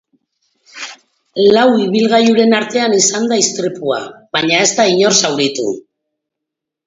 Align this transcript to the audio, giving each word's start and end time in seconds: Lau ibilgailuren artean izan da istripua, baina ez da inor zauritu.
Lau 1.57 1.65
ibilgailuren 1.81 2.55
artean 2.61 2.95
izan 3.01 3.29
da 3.33 3.37
istripua, 3.43 3.99
baina 4.37 4.63
ez 4.65 4.69
da 4.79 4.89
inor 4.95 5.19
zauritu. 5.21 5.69